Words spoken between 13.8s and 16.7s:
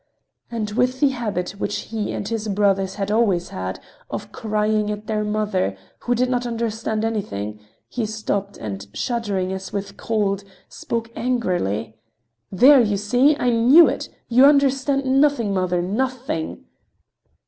it! You understand nothing, mother! Nothing!"